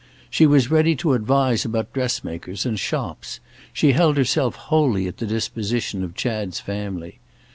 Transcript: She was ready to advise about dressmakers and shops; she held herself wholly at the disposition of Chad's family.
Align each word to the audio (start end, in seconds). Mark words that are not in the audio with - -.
She 0.31 0.47
was 0.47 0.71
ready 0.71 0.95
to 0.95 1.13
advise 1.13 1.63
about 1.63 1.93
dressmakers 1.93 2.65
and 2.65 2.79
shops; 2.79 3.39
she 3.71 3.91
held 3.91 4.17
herself 4.17 4.55
wholly 4.55 5.07
at 5.07 5.17
the 5.17 5.27
disposition 5.27 6.03
of 6.03 6.15
Chad's 6.15 6.59
family. 6.59 7.19